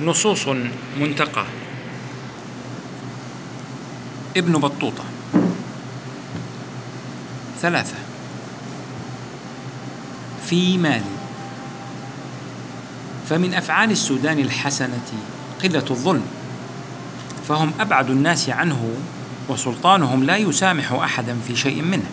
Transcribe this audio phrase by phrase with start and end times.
[0.00, 0.48] نصوص
[1.00, 1.46] منتقاة.
[4.36, 5.04] ابن بطوطة.
[7.60, 7.96] ثلاثة.
[10.46, 11.02] في مالي
[13.28, 15.12] فمن أفعال السودان الحسنة
[15.62, 16.26] قلة الظلم.
[17.48, 18.96] فهم أبعد الناس عنه
[19.48, 22.10] وسلطانهم لا يسامح أحدا في شيء منه.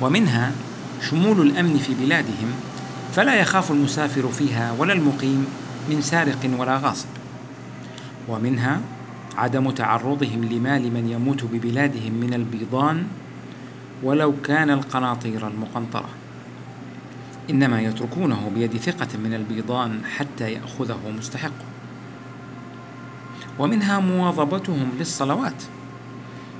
[0.00, 0.52] ومنها
[1.10, 2.52] شمول الأمن في بلادهم
[3.14, 5.46] فلا يخاف المسافر فيها ولا المقيم
[5.88, 7.08] من سارق ولا غاصب
[8.28, 8.80] ومنها
[9.36, 13.06] عدم تعرضهم لمال من يموت ببلادهم من البيضان
[14.02, 16.08] ولو كان القناطير المقنطرة.
[17.50, 21.64] إنما يتركونه بيد ثقة من البيضان حتى يأخذه مستحقه
[23.58, 25.62] ومنها مواظبتهم للصلوات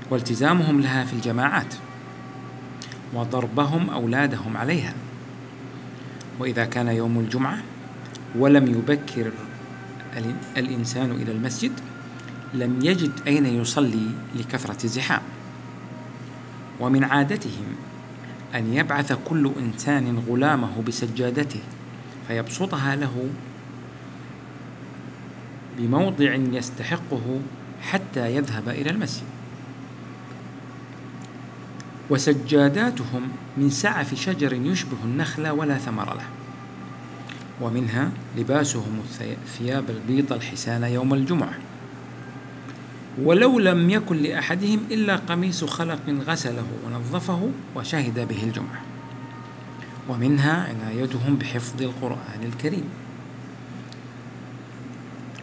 [0.09, 1.73] والتزامهم لها في الجماعات
[3.13, 4.93] وضربهم أولادهم عليها.
[6.39, 7.57] وإذا كان يوم الجمعة
[8.35, 9.31] ولم يبكر
[10.57, 11.71] الإنسان إلى المسجد
[12.53, 15.21] لم يجد أين يصلي لكثرة الزحام.
[16.79, 17.65] ومن عادتهم
[18.55, 21.59] أن يبعث كل إنسان غلامه بسجادته
[22.27, 23.29] فيبسطها له
[25.77, 27.39] بموضع يستحقه
[27.81, 29.27] حتى يذهب إلى المسجد.
[32.09, 33.21] وسجاداتهم
[33.57, 36.38] من سعف شجر يشبه النخل ولا ثمر له.
[37.59, 41.53] ومنها لباسهم الثياب البيض الحسان يوم الجمعة.
[43.17, 48.81] ولو لم يكن لأحدهم إلا قميص خلق غسله ونظفه وشهد به الجمعة.
[50.07, 52.89] ومنها عنايتهم بحفظ القرآن الكريم.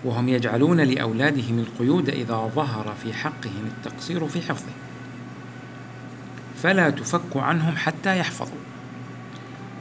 [0.04, 4.72] وهم يجعلون لأولادهم القيود إذا ظهر في حقهم التقصير في حفظه.
[6.62, 8.75] فلا تفك عنهم حتى يحفظوا.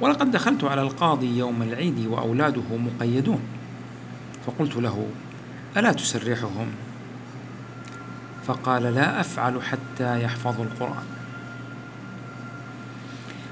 [0.02, 3.40] ولقد دخلت على القاضي يوم العيد وأولاده مقيدون.
[4.46, 5.08] فقلت له
[5.78, 6.68] ألا تسرحهم؟
[8.48, 11.06] فقال لا أفعل حتى يحفظوا القرآن.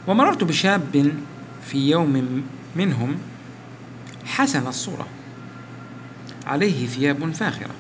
[0.08, 1.14] ومررت بشاب
[1.66, 2.44] في يوم
[2.76, 3.18] منهم
[4.26, 5.08] حسن الصورة.
[6.46, 7.76] عليه ثياب فاخرة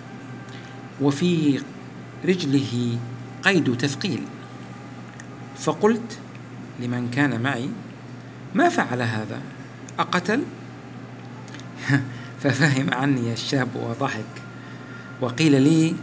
[1.01, 1.61] وفي
[2.25, 2.97] رجله
[3.43, 4.23] قيد تثقيل.
[5.57, 6.19] فقلت
[6.79, 7.69] لمن كان معي؟
[8.55, 9.41] ما فعل هذا؟
[9.99, 10.43] أقتل؟
[12.41, 14.43] ففهم عني الشاب وضحك.
[15.21, 15.95] وقيل لي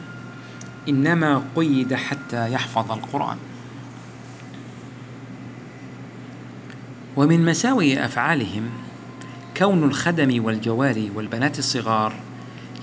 [0.88, 3.36] إنما قيد حتى يحفظ القرآن.
[7.16, 8.70] ومن مساوئ أفعالهم
[9.56, 12.14] كون الخدم والجواري والبنات الصغار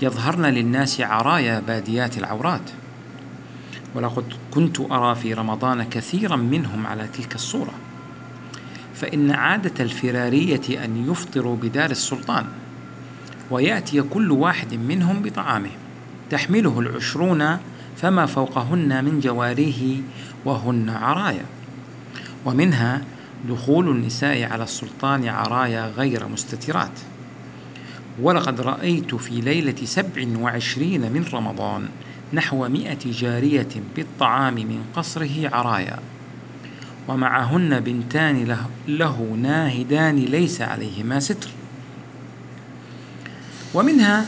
[0.02, 2.70] يظهرن للناس عرايا باديات العورات.
[3.94, 7.87] ولقد كنت أرى في رمضان كثيرا منهم على تلك الصورة.
[9.00, 12.46] فإن عادة الفرارية أن يفطروا بدار السلطان
[13.50, 15.70] ويأتي كل واحد منهم بطعامه
[16.30, 17.58] تحمله العشرون
[17.96, 20.00] فما فوقهن من جواريه
[20.44, 21.44] وهن عرايا.
[22.44, 23.02] ومنها
[23.48, 27.00] دخول النساء على السلطان عرايا غير مستترات.
[28.22, 31.88] ولقد رأيت في ليلة سبع وعشرين من رمضان
[32.32, 35.98] نحو مئة جارية بالطعام من قصره عرايا.
[37.08, 41.48] ومعهن بنتان له, له ناهدان ليس عليهما ستر.
[43.74, 44.26] ومنها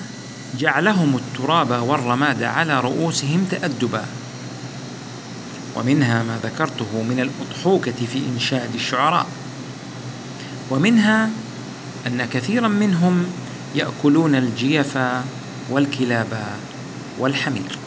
[0.59, 4.05] جعلهم التراب والرماد على رؤوسهم تأدبا.
[5.77, 9.27] ومنها ما ذكرته من الأضحوكة في إنشاد الشعراء.
[10.71, 11.31] ومنها
[12.07, 13.27] أن كثيرا منهم
[13.75, 14.99] يأكلون الجيف
[15.71, 16.47] والكلاب
[17.19, 17.79] والحمير.